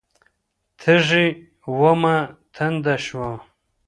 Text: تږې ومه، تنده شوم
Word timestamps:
تږې 0.79 1.25
ومه، 1.79 2.17
تنده 2.55 2.95
شوم 3.05 3.37